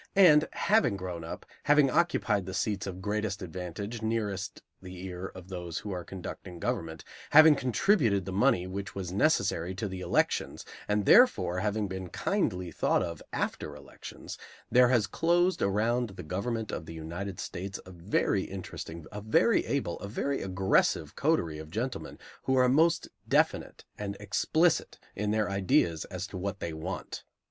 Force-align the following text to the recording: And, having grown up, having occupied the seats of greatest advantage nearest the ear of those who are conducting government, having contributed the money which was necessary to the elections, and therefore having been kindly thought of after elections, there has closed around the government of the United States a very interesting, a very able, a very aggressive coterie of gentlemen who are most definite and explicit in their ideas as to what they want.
And, 0.15 0.49
having 0.53 0.97
grown 0.97 1.23
up, 1.23 1.45
having 1.65 1.91
occupied 1.91 2.47
the 2.47 2.55
seats 2.55 2.87
of 2.87 3.03
greatest 3.03 3.43
advantage 3.43 4.01
nearest 4.01 4.63
the 4.81 5.05
ear 5.05 5.27
of 5.27 5.49
those 5.49 5.77
who 5.77 5.91
are 5.91 6.03
conducting 6.03 6.57
government, 6.57 7.03
having 7.29 7.53
contributed 7.53 8.25
the 8.25 8.31
money 8.31 8.65
which 8.65 8.95
was 8.95 9.11
necessary 9.11 9.75
to 9.75 9.87
the 9.87 9.99
elections, 10.01 10.65
and 10.87 11.05
therefore 11.05 11.59
having 11.59 11.87
been 11.87 12.09
kindly 12.09 12.71
thought 12.71 13.03
of 13.03 13.21
after 13.31 13.75
elections, 13.75 14.39
there 14.71 14.87
has 14.87 15.05
closed 15.05 15.61
around 15.61 16.09
the 16.09 16.23
government 16.23 16.71
of 16.71 16.87
the 16.87 16.95
United 16.95 17.39
States 17.39 17.79
a 17.85 17.91
very 17.91 18.45
interesting, 18.45 19.05
a 19.11 19.21
very 19.21 19.63
able, 19.67 19.99
a 19.99 20.07
very 20.07 20.41
aggressive 20.41 21.15
coterie 21.15 21.59
of 21.59 21.69
gentlemen 21.69 22.17
who 22.45 22.55
are 22.55 22.67
most 22.67 23.07
definite 23.27 23.85
and 23.99 24.17
explicit 24.19 24.97
in 25.15 25.29
their 25.29 25.47
ideas 25.47 26.05
as 26.05 26.25
to 26.25 26.37
what 26.39 26.59
they 26.59 26.73
want. 26.73 27.23